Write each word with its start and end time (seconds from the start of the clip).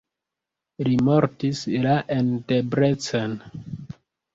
Li 0.87 0.95
mortis 1.09 1.63
la 1.85 1.95
en 2.19 2.35
Debrecen. 2.49 3.41